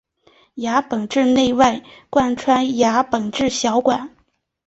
[0.55, 4.09] 牙本质内外贯穿牙本质小管。